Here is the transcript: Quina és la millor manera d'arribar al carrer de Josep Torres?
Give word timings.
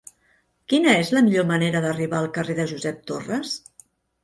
Quina 0.71 0.95
és 1.01 1.11
la 1.17 1.23
millor 1.27 1.45
manera 1.51 1.83
d'arribar 1.85 2.19
al 2.23 2.31
carrer 2.39 2.59
de 2.63 2.67
Josep 2.75 3.07
Torres? 3.13 3.57